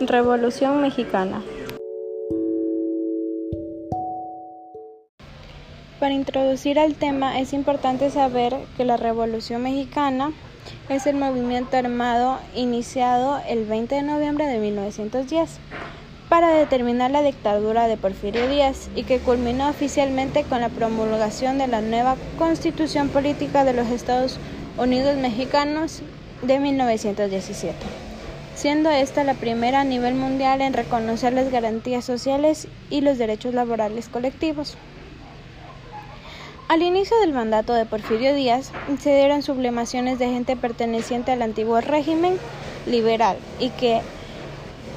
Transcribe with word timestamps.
Revolución 0.00 0.80
Mexicana. 0.80 1.42
Para 5.98 6.14
introducir 6.14 6.78
al 6.78 6.94
tema 6.94 7.38
es 7.38 7.52
importante 7.52 8.10
saber 8.10 8.56
que 8.78 8.86
la 8.86 8.96
Revolución 8.96 9.62
Mexicana 9.62 10.32
es 10.88 11.06
el 11.06 11.16
movimiento 11.16 11.76
armado 11.76 12.38
iniciado 12.54 13.42
el 13.46 13.66
20 13.66 13.96
de 13.96 14.02
noviembre 14.02 14.46
de 14.46 14.58
1910 14.58 15.58
para 16.30 16.48
determinar 16.48 17.10
la 17.10 17.22
dictadura 17.22 17.86
de 17.86 17.98
Porfirio 17.98 18.48
Díaz 18.48 18.88
y 18.96 19.02
que 19.02 19.18
culminó 19.18 19.68
oficialmente 19.68 20.44
con 20.44 20.62
la 20.62 20.70
promulgación 20.70 21.58
de 21.58 21.66
la 21.66 21.82
nueva 21.82 22.16
Constitución 22.38 23.10
Política 23.10 23.64
de 23.64 23.74
los 23.74 23.88
Estados 23.88 24.38
Unidos 24.78 25.18
Mexicanos 25.18 26.00
de 26.40 26.58
1917, 26.58 27.76
siendo 28.60 28.90
esta 28.90 29.24
la 29.24 29.32
primera 29.32 29.80
a 29.80 29.84
nivel 29.84 30.14
mundial 30.14 30.60
en 30.60 30.74
reconocer 30.74 31.32
las 31.32 31.50
garantías 31.50 32.04
sociales 32.04 32.68
y 32.90 33.00
los 33.00 33.16
derechos 33.16 33.54
laborales 33.54 34.10
colectivos. 34.10 34.76
Al 36.68 36.82
inicio 36.82 37.18
del 37.20 37.32
mandato 37.32 37.72
de 37.72 37.86
Porfirio 37.86 38.34
Díaz 38.34 38.70
se 39.00 39.16
dieron 39.16 39.42
sublimaciones 39.42 40.18
de 40.18 40.26
gente 40.26 40.56
perteneciente 40.56 41.32
al 41.32 41.40
antiguo 41.40 41.80
régimen 41.80 42.36
liberal 42.86 43.38
y 43.60 43.70
que 43.70 44.02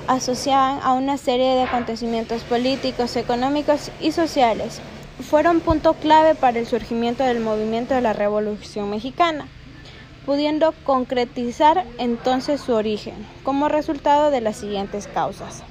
asociaban 0.07 0.79
a 0.83 0.91
una 0.91 1.17
serie 1.17 1.55
de 1.55 1.63
acontecimientos 1.63 2.41
políticos, 2.43 3.15
económicos 3.15 3.91
y 4.01 4.11
sociales. 4.11 4.81
Fueron 5.29 5.61
punto 5.61 5.93
clave 5.93 6.35
para 6.35 6.59
el 6.59 6.67
surgimiento 6.67 7.23
del 7.23 7.39
movimiento 7.39 7.93
de 7.93 8.01
la 8.01 8.11
Revolución 8.11 8.89
Mexicana, 8.89 9.47
pudiendo 10.25 10.73
concretizar 10.83 11.85
entonces 11.97 12.61
su 12.61 12.73
origen 12.73 13.15
como 13.43 13.69
resultado 13.69 14.31
de 14.31 14.41
las 14.41 14.57
siguientes 14.57 15.07
causas. 15.07 15.63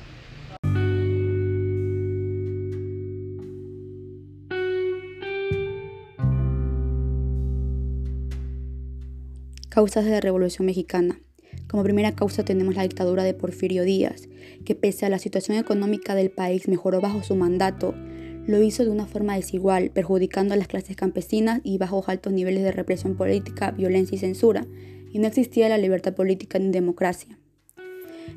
Causas 9.69 10.05
de 10.05 10.11
la 10.11 10.21
Revolución 10.21 10.67
Mexicana. 10.67 11.19
Como 11.67 11.83
primera 11.83 12.15
causa 12.15 12.45
tenemos 12.45 12.75
la 12.75 12.83
dictadura 12.83 13.25
de 13.25 13.33
Porfirio 13.33 13.85
Díaz, 13.85 14.29
que 14.67 14.75
pese 14.75 15.07
a 15.07 15.09
la 15.09 15.19
situación 15.19 15.57
económica 15.57 16.15
del 16.15 16.31
país 16.31 16.69
mejoró 16.69 17.01
bajo 17.01 17.23
su 17.23 17.37
mandato, 17.37 17.95
lo 18.47 18.63
hizo 18.63 18.85
de 18.85 18.91
una 18.91 19.07
forma 19.07 19.37
desigual, 19.37 19.91
perjudicando 19.91 20.55
a 20.55 20.57
las 20.57 20.69
clases 20.69 20.97
campesinas 20.97 21.61
y 21.63 21.79
bajo 21.79 22.03
altos 22.07 22.33
niveles 22.33 22.65
de 22.65 22.73
represión 22.73 23.17
política, 23.17 23.71
violencia 23.71 24.17
y 24.17 24.19
censura, 24.19 24.67
y 25.13 25.19
no 25.19 25.27
existía 25.27 25.69
la 25.69 25.79
libertad 25.79 26.15
política 26.15 26.59
ni 26.59 26.71
democracia. 26.71 27.39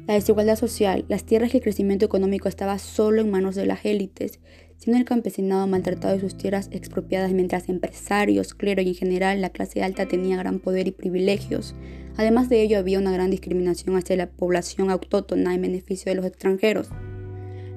La 0.07 0.13
desigualdad 0.13 0.55
social, 0.55 1.05
las 1.07 1.23
tierras 1.23 1.53
y 1.53 1.57
el 1.57 1.63
crecimiento 1.63 2.05
económico 2.05 2.47
estaba 2.47 2.77
solo 2.77 3.21
en 3.21 3.31
manos 3.31 3.55
de 3.55 3.65
las 3.65 3.85
élites, 3.85 4.39
siendo 4.77 4.99
el 4.99 5.05
campesinado 5.05 5.65
maltratado 5.65 6.13
de 6.13 6.19
sus 6.19 6.37
tierras 6.37 6.69
expropiadas 6.71 7.31
mientras 7.31 7.69
empresarios, 7.69 8.53
clero 8.53 8.81
y 8.81 8.89
en 8.89 8.95
general 8.95 9.41
la 9.41 9.49
clase 9.49 9.81
alta 9.81 10.07
tenía 10.07 10.37
gran 10.37 10.59
poder 10.59 10.87
y 10.87 10.91
privilegios. 10.91 11.73
Además 12.17 12.49
de 12.49 12.61
ello 12.61 12.77
había 12.77 12.99
una 12.99 13.11
gran 13.11 13.31
discriminación 13.31 13.95
hacia 13.95 14.15
la 14.15 14.29
población 14.29 14.91
autóctona 14.91 15.55
en 15.55 15.61
beneficio 15.61 16.11
de 16.11 16.15
los 16.15 16.25
extranjeros. 16.25 16.89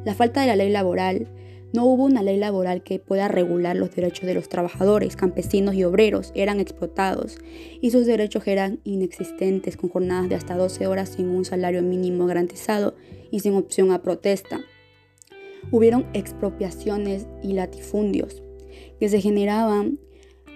La 0.04 0.14
falta 0.14 0.42
de 0.42 0.48
la 0.48 0.56
ley 0.56 0.70
laboral, 0.70 1.28
no 1.72 1.84
hubo 1.84 2.04
una 2.04 2.22
ley 2.22 2.38
laboral 2.38 2.82
que 2.82 2.98
pueda 2.98 3.28
regular 3.28 3.76
los 3.76 3.94
derechos 3.94 4.26
de 4.26 4.34
los 4.34 4.48
trabajadores, 4.48 5.16
campesinos 5.16 5.74
y 5.74 5.84
obreros, 5.84 6.32
eran 6.34 6.60
explotados 6.60 7.38
y 7.80 7.90
sus 7.90 8.06
derechos 8.06 8.46
eran 8.46 8.80
inexistentes 8.84 9.76
con 9.76 9.90
jornadas 9.90 10.28
de 10.28 10.34
hasta 10.34 10.56
12 10.56 10.86
horas 10.86 11.10
sin 11.10 11.28
un 11.28 11.44
salario 11.44 11.82
mínimo 11.82 12.26
garantizado 12.26 12.94
y 13.30 13.40
sin 13.40 13.54
opción 13.54 13.92
a 13.92 14.02
protesta. 14.02 14.60
Hubieron 15.70 16.06
expropiaciones 16.14 17.26
y 17.42 17.52
latifundios 17.52 18.42
que 18.98 19.08
se 19.08 19.20
generaban 19.20 19.98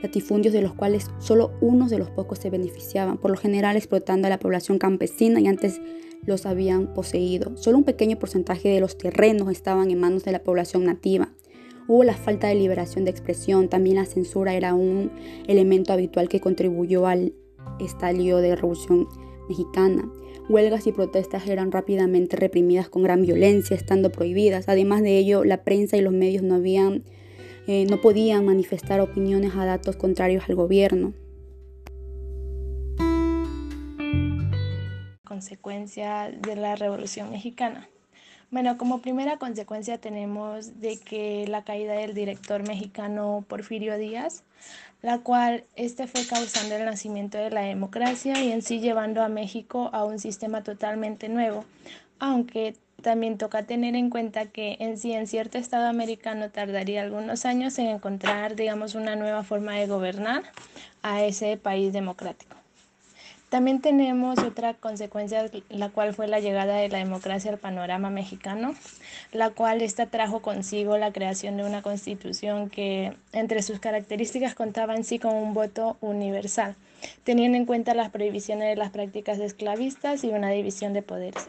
latifundios 0.02 0.52
de 0.52 0.62
los 0.62 0.74
cuales 0.74 1.10
solo 1.18 1.52
unos 1.60 1.90
de 1.90 1.98
los 1.98 2.10
pocos 2.10 2.38
se 2.38 2.50
beneficiaban, 2.50 3.18
por 3.18 3.30
lo 3.30 3.36
general 3.36 3.76
explotando 3.76 4.26
a 4.26 4.30
la 4.30 4.38
población 4.38 4.78
campesina 4.78 5.40
y 5.40 5.46
antes 5.46 5.80
los 6.26 6.46
habían 6.46 6.92
poseído. 6.94 7.56
Solo 7.56 7.78
un 7.78 7.84
pequeño 7.84 8.18
porcentaje 8.18 8.68
de 8.68 8.80
los 8.80 8.98
terrenos 8.98 9.50
estaban 9.50 9.90
en 9.90 10.00
manos 10.00 10.24
de 10.24 10.32
la 10.32 10.42
población 10.42 10.84
nativa. 10.84 11.30
Hubo 11.88 12.04
la 12.04 12.14
falta 12.14 12.48
de 12.48 12.54
liberación 12.54 13.04
de 13.04 13.10
expresión, 13.10 13.68
también 13.68 13.96
la 13.96 14.04
censura 14.04 14.54
era 14.54 14.74
un 14.74 15.10
elemento 15.46 15.92
habitual 15.92 16.28
que 16.28 16.40
contribuyó 16.40 17.06
al 17.06 17.34
estallido 17.80 18.38
de 18.38 18.50
la 18.50 18.56
Revolución 18.56 19.08
Mexicana. 19.48 20.08
Huelgas 20.48 20.86
y 20.86 20.92
protestas 20.92 21.46
eran 21.48 21.72
rápidamente 21.72 22.36
reprimidas 22.36 22.88
con 22.88 23.02
gran 23.02 23.22
violencia, 23.22 23.76
estando 23.76 24.10
prohibidas. 24.10 24.68
Además 24.68 25.02
de 25.02 25.18
ello, 25.18 25.44
la 25.44 25.64
prensa 25.64 25.96
y 25.96 26.02
los 26.02 26.12
medios 26.12 26.42
no, 26.42 26.56
habían, 26.56 27.04
eh, 27.66 27.86
no 27.88 28.00
podían 28.00 28.44
manifestar 28.44 29.00
opiniones 29.00 29.54
a 29.56 29.64
datos 29.64 29.96
contrarios 29.96 30.44
al 30.48 30.56
gobierno. 30.56 31.12
Consecuencia 35.24 36.30
de 36.30 36.56
la 36.56 36.76
Revolución 36.76 37.30
Mexicana. 37.30 37.88
Bueno, 38.52 38.76
como 38.76 39.00
primera 39.00 39.38
consecuencia 39.38 39.96
tenemos 39.96 40.78
de 40.78 40.98
que 40.98 41.46
la 41.48 41.64
caída 41.64 41.94
del 41.94 42.12
director 42.12 42.62
mexicano 42.68 43.46
Porfirio 43.48 43.96
Díaz, 43.96 44.44
la 45.00 45.20
cual 45.20 45.64
este 45.74 46.06
fue 46.06 46.26
causando 46.26 46.76
el 46.76 46.84
nacimiento 46.84 47.38
de 47.38 47.48
la 47.48 47.62
democracia 47.62 48.44
y 48.44 48.52
en 48.52 48.60
sí 48.60 48.80
llevando 48.80 49.22
a 49.22 49.28
México 49.28 49.88
a 49.94 50.04
un 50.04 50.18
sistema 50.18 50.62
totalmente 50.62 51.30
nuevo, 51.30 51.64
aunque 52.18 52.76
también 53.02 53.36
toca 53.36 53.64
tener 53.64 53.94
en 53.94 54.08
cuenta 54.08 54.46
que 54.46 54.76
en 54.80 54.96
sí 54.96 55.12
en 55.12 55.26
cierto 55.26 55.58
estado 55.58 55.86
americano 55.88 56.50
tardaría 56.50 57.02
algunos 57.02 57.44
años 57.44 57.78
en 57.78 57.88
encontrar, 57.88 58.56
digamos, 58.56 58.94
una 58.94 59.16
nueva 59.16 59.42
forma 59.42 59.74
de 59.74 59.86
gobernar 59.86 60.44
a 61.02 61.22
ese 61.22 61.56
país 61.56 61.92
democrático. 61.92 62.56
También 63.52 63.82
tenemos 63.82 64.38
otra 64.38 64.72
consecuencia, 64.72 65.50
la 65.68 65.90
cual 65.90 66.14
fue 66.14 66.26
la 66.26 66.40
llegada 66.40 66.76
de 66.76 66.88
la 66.88 66.96
democracia 66.96 67.50
al 67.50 67.58
panorama 67.58 68.08
mexicano, 68.08 68.74
la 69.30 69.50
cual 69.50 69.82
esta 69.82 70.06
trajo 70.06 70.40
consigo 70.40 70.96
la 70.96 71.12
creación 71.12 71.58
de 71.58 71.64
una 71.64 71.82
constitución 71.82 72.70
que 72.70 73.12
entre 73.34 73.62
sus 73.62 73.78
características 73.78 74.54
contaba 74.54 74.94
en 74.94 75.04
sí 75.04 75.18
con 75.18 75.34
un 75.34 75.52
voto 75.52 75.98
universal, 76.00 76.76
teniendo 77.24 77.58
en 77.58 77.66
cuenta 77.66 77.92
las 77.92 78.08
prohibiciones 78.08 78.70
de 78.70 78.76
las 78.76 78.88
prácticas 78.88 79.38
esclavistas 79.38 80.24
y 80.24 80.28
una 80.28 80.48
división 80.48 80.94
de 80.94 81.02
poderes. 81.02 81.46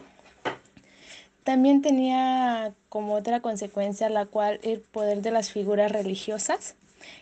También 1.44 1.82
tenía 1.82 2.72
como 2.88 3.14
otra 3.14 3.40
consecuencia 3.40 4.08
la 4.08 4.24
cual 4.24 4.60
el 4.62 4.80
poder 4.80 5.20
de 5.20 5.30
las 5.30 5.52
figuras 5.52 5.92
religiosas. 5.92 6.74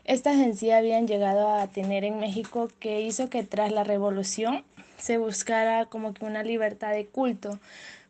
Estas 0.05 0.37
en 0.37 0.57
sí 0.57 0.71
habían 0.71 1.09
llegado 1.09 1.53
a 1.53 1.67
tener 1.67 2.05
en 2.05 2.21
México 2.21 2.69
que 2.79 3.01
hizo 3.01 3.29
que 3.29 3.43
tras 3.43 3.73
la 3.73 3.83
revolución 3.83 4.65
se 4.97 5.19
buscara 5.19 5.87
como 5.87 6.15
que 6.15 6.25
una 6.25 6.45
libertad 6.45 6.93
de 6.93 7.07
culto, 7.07 7.59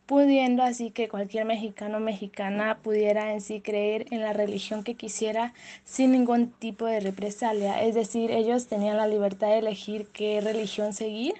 pudiendo 0.04 0.62
así 0.62 0.90
que 0.90 1.08
cualquier 1.08 1.46
mexicano 1.46 1.96
o 1.96 2.00
mexicana 2.00 2.76
pudiera 2.82 3.32
en 3.32 3.40
sí 3.40 3.62
creer 3.62 4.06
en 4.10 4.20
la 4.20 4.34
religión 4.34 4.84
que 4.84 4.96
quisiera 4.96 5.54
sin 5.86 6.12
ningún 6.12 6.50
tipo 6.52 6.84
de 6.84 7.00
represalia. 7.00 7.82
Es 7.82 7.94
decir, 7.94 8.30
ellos 8.30 8.66
tenían 8.66 8.98
la 8.98 9.06
libertad 9.06 9.48
de 9.48 9.60
elegir 9.60 10.08
qué 10.12 10.42
religión 10.42 10.92
seguir 10.92 11.36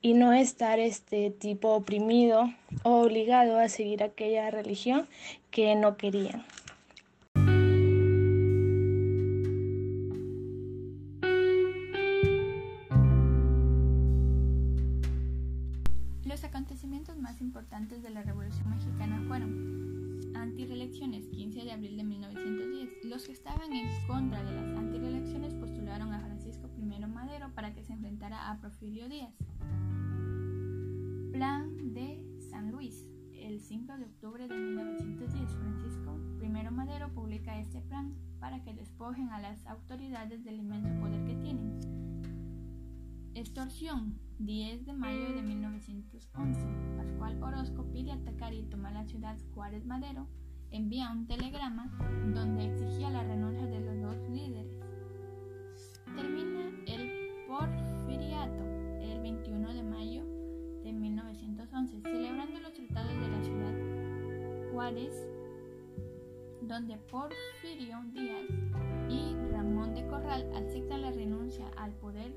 y 0.00 0.14
no 0.14 0.32
estar 0.32 0.78
este 0.78 1.30
tipo 1.30 1.74
oprimido 1.74 2.52
o 2.82 3.02
obligado 3.02 3.58
a 3.58 3.68
seguir 3.68 4.02
aquella 4.02 4.50
religión 4.50 5.08
que 5.50 5.74
no 5.74 5.96
querían. 5.96 6.44
importantes 17.58 18.02
de 18.02 18.10
la 18.10 18.22
Revolución 18.22 18.70
Mexicana 18.70 19.22
fueron 19.26 20.36
antireelecciones 20.36 21.26
15 21.28 21.64
de 21.64 21.72
abril 21.72 21.96
de 21.96 22.04
1910. 22.04 23.04
Los 23.04 23.24
que 23.24 23.32
estaban 23.32 23.72
en 23.72 23.88
contra 24.06 24.44
de 24.44 24.52
las 24.52 24.76
antireelecciones 24.76 25.54
postularon 25.54 26.12
a 26.12 26.20
Francisco 26.20 26.68
I 26.78 27.06
Madero 27.06 27.50
para 27.54 27.74
que 27.74 27.82
se 27.82 27.92
enfrentara 27.92 28.50
a 28.50 28.60
Porfirio 28.60 29.08
Díaz. 29.08 29.34
Plan 31.38 31.94
de 31.94 32.20
San 32.50 32.72
Luis. 32.72 33.08
El 33.32 33.60
5 33.60 33.96
de 33.96 34.06
octubre 34.06 34.48
de 34.48 34.56
1910, 34.56 35.52
Francisco 35.52 36.18
I 36.42 36.48
Madero 36.72 37.14
publica 37.14 37.60
este 37.60 37.80
plan 37.80 38.12
para 38.40 38.60
que 38.64 38.74
despojen 38.74 39.28
a 39.28 39.38
las 39.38 39.64
autoridades 39.68 40.42
del 40.42 40.56
inmenso 40.56 40.88
poder 40.98 41.24
que 41.24 41.36
tienen. 41.36 41.78
Extorsión. 43.34 44.18
10 44.40 44.86
de 44.86 44.92
mayo 44.92 45.32
de 45.32 45.42
1911, 45.42 46.60
Pascual 46.96 47.40
Orozco 47.40 47.88
pide 47.92 48.10
atacar 48.10 48.52
y 48.52 48.64
tomar 48.64 48.94
la 48.94 49.04
ciudad 49.04 49.38
Juárez 49.54 49.86
Madero, 49.86 50.26
envía 50.72 51.12
un 51.12 51.28
telegrama 51.28 51.96
donde 52.34 52.66
exigía 52.66 53.10
la 53.10 53.22
renuncia 53.22 53.66
de 53.66 53.80
los 53.80 54.00
dos 54.00 54.28
líderes. 54.28 54.76
Termina 56.16 56.57
porfiriato 61.78 61.96
el 61.96 62.08
21 62.08 62.32
de 62.32 62.36
mayo 62.36 62.58
de 62.58 62.58
1911, 62.58 62.58
celebrando 62.58 62.60
los 62.60 62.72
tratados 62.72 63.20
de 63.20 63.28
la 63.28 63.42
ciudad 63.42 64.72
Juárez, 64.72 65.28
donde 66.62 66.96
Porfirio 67.10 67.96
Díaz 68.12 68.48
y 69.08 69.36
Ramón 69.52 69.94
de 69.94 70.06
Corral 70.08 70.50
aceptan 70.54 71.02
la 71.02 71.10
renuncia 71.12 71.68
al 71.76 71.92
poder, 71.94 72.32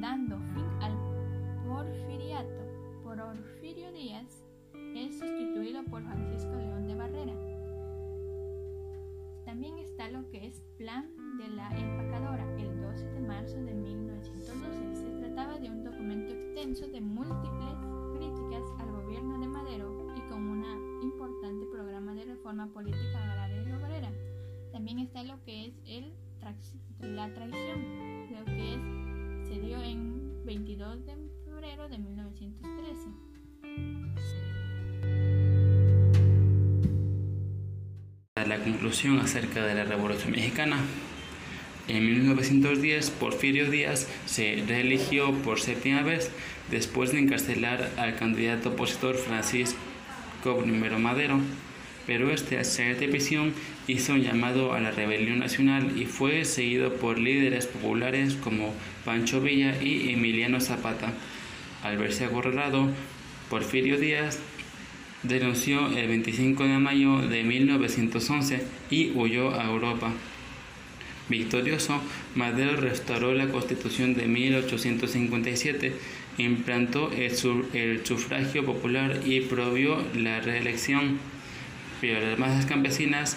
dando 0.00 0.38
fin 0.54 0.66
al 0.80 0.96
porfiriato. 1.66 2.60
Porfirio 3.04 3.92
Díaz 3.92 4.46
es 4.94 5.18
sustituido 5.18 5.84
por 5.84 6.02
Francisco 6.02 6.54
León 6.56 6.86
de 6.86 6.94
Barrera. 6.94 7.34
También 9.44 9.78
está 9.78 10.08
lo 10.08 10.28
que 10.30 10.46
es 10.46 10.62
Plan 10.78 11.10
de 11.38 11.48
la 11.48 11.68
Empacadora, 11.76 12.46
el 12.58 12.80
12 12.80 13.10
de 13.10 13.20
marzo 13.20 13.56
de 13.56 13.74
1912. 13.74 14.94
Se 14.94 15.10
trataba 15.18 15.58
de 15.58 15.70
un 15.70 15.82
documento 15.82 16.32
extenso 16.32 16.86
de 16.86 17.00
múltiples 17.00 17.89
política 22.66 23.32
agraria 23.32 23.62
y 23.62 23.72
obrera. 23.72 24.12
También 24.72 24.98
está 24.98 25.22
lo 25.24 25.42
que 25.44 25.66
es 25.66 25.74
el 25.86 26.14
la 27.00 27.28
traición, 27.32 28.28
lo 28.30 28.44
que 28.44 28.74
es, 28.74 29.48
se 29.48 29.60
dio 29.60 29.82
en 29.82 30.44
22 30.44 31.06
de 31.06 31.14
febrero 31.44 31.88
de 31.88 31.98
1913. 31.98 33.08
La 38.46 38.58
conclusión 38.58 39.18
acerca 39.18 39.64
de 39.64 39.74
la 39.74 39.84
Revolución 39.84 40.32
Mexicana. 40.32 40.78
En 41.88 42.06
1910, 42.06 43.10
Porfirio 43.10 43.70
Díaz 43.70 44.08
se 44.26 44.64
reeligió 44.66 45.32
por 45.42 45.60
séptima 45.60 46.02
vez 46.02 46.30
después 46.70 47.12
de 47.12 47.18
encarcelar 47.18 47.90
al 47.98 48.16
candidato 48.16 48.70
opositor 48.70 49.16
Francisco 49.16 49.78
I. 50.64 50.98
Madero, 50.98 51.40
pero 52.06 52.30
este, 52.30 52.58
al 52.58 52.64
salir 52.64 52.98
de 52.98 53.08
prisión, 53.08 53.52
hizo 53.86 54.14
un 54.14 54.22
llamado 54.22 54.72
a 54.72 54.80
la 54.80 54.90
rebelión 54.90 55.38
nacional 55.38 55.92
y 55.96 56.06
fue 56.06 56.44
seguido 56.44 56.94
por 56.94 57.18
líderes 57.18 57.66
populares 57.66 58.34
como 58.34 58.74
Pancho 59.04 59.40
Villa 59.40 59.80
y 59.82 60.12
Emiliano 60.12 60.60
Zapata. 60.60 61.12
Al 61.82 61.96
verse 61.96 62.24
acorralado, 62.24 62.88
Porfirio 63.48 63.98
Díaz 63.98 64.38
denunció 65.22 65.88
el 65.88 66.08
25 66.08 66.64
de 66.64 66.78
mayo 66.78 67.18
de 67.18 67.42
1911 67.42 68.64
y 68.90 69.10
huyó 69.10 69.54
a 69.54 69.64
Europa. 69.64 70.12
Victorioso, 71.28 72.00
Madero 72.34 72.76
restauró 72.76 73.32
la 73.34 73.48
constitución 73.48 74.14
de 74.14 74.26
1857, 74.26 75.92
implantó 76.38 77.10
el, 77.12 77.36
sufragio 78.04 78.64
popular 78.64 79.20
y 79.24 79.40
prohibió 79.42 80.02
la 80.14 80.40
reelección, 80.40 81.18
pero 82.00 82.20
las 82.20 82.38
masas 82.38 82.66
campesinas 82.66 83.36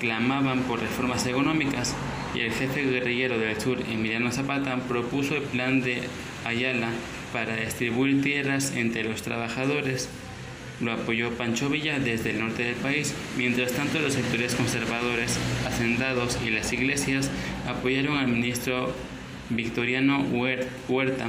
clamaban 0.00 0.62
por 0.62 0.80
reformas 0.80 1.26
económicas 1.26 1.94
y 2.34 2.40
el 2.40 2.52
jefe 2.52 2.84
guerrillero 2.84 3.38
del 3.38 3.60
sur, 3.60 3.78
Emiliano 3.90 4.30
Zapata, 4.30 4.76
propuso 4.76 5.36
el 5.36 5.42
plan 5.42 5.80
de 5.80 6.02
Ayala 6.44 6.90
para 7.32 7.56
distribuir 7.56 8.22
tierras 8.22 8.72
entre 8.76 9.04
los 9.04 9.22
trabajadores. 9.22 10.08
Lo 10.80 10.92
apoyó 10.92 11.30
Pancho 11.32 11.68
Villa 11.68 11.98
desde 11.98 12.30
el 12.30 12.40
norte 12.40 12.62
del 12.62 12.76
país, 12.76 13.12
mientras 13.36 13.72
tanto 13.72 13.98
los 13.98 14.12
sectores 14.12 14.54
conservadores, 14.54 15.36
hacendados 15.66 16.38
y 16.46 16.50
las 16.50 16.72
iglesias 16.72 17.30
apoyaron 17.66 18.16
al 18.16 18.28
ministro 18.28 18.94
Victoriano 19.50 20.20
Huerta, 20.88 21.26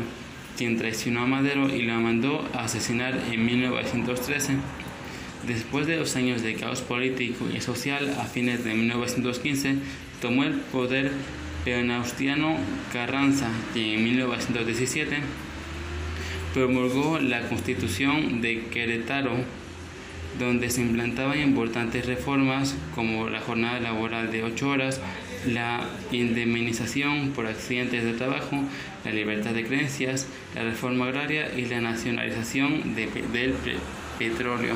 quien 0.57 0.77
traicionó 0.77 1.23
a 1.23 1.27
Madero 1.27 1.73
y 1.73 1.83
lo 1.83 1.93
mandó 1.95 2.47
a 2.53 2.65
asesinar 2.65 3.17
en 3.31 3.45
1913. 3.45 4.57
Después 5.47 5.87
de 5.87 5.95
dos 5.95 6.15
años 6.15 6.41
de 6.43 6.55
caos 6.55 6.81
político 6.81 7.45
y 7.53 7.61
social, 7.61 8.13
a 8.19 8.25
fines 8.25 8.63
de 8.63 8.73
1915 8.73 9.75
tomó 10.21 10.43
el 10.43 10.53
poder 10.53 11.11
Penaustiano 11.63 12.57
Carranza, 12.91 13.49
quien 13.73 13.99
en 13.99 14.03
1917 14.03 15.17
promulgó 16.53 17.19
la 17.19 17.47
Constitución 17.47 18.41
de 18.41 18.65
Querétaro, 18.65 19.31
donde 20.39 20.69
se 20.69 20.81
implantaban 20.81 21.39
importantes 21.39 22.05
reformas 22.05 22.75
como 22.95 23.29
la 23.29 23.39
jornada 23.39 23.79
laboral 23.79 24.31
de 24.31 24.43
ocho 24.43 24.69
horas, 24.69 24.99
la 25.47 25.85
indemnización 26.11 27.31
por 27.31 27.47
accidentes 27.47 28.03
de 28.03 28.13
trabajo, 28.13 28.57
la 29.05 29.11
libertad 29.11 29.51
de 29.51 29.65
creencias, 29.65 30.27
la 30.55 30.63
reforma 30.63 31.05
agraria 31.05 31.57
y 31.57 31.65
la 31.65 31.81
nacionalización 31.81 32.95
del 32.95 33.55
petróleo. 34.17 34.75